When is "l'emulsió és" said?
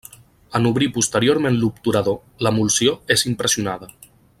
2.47-3.27